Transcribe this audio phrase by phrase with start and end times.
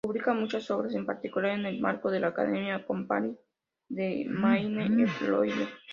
[0.03, 3.37] Publica muchas obras, en particular en el marco de la Academic Company
[3.87, 5.69] de Maine-et-Loire.